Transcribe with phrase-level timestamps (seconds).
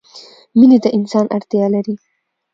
[0.57, 1.95] مینې ته انسان اړتیا لري.